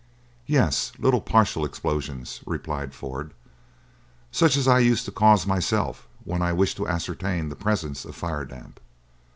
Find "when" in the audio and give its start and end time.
6.23-6.41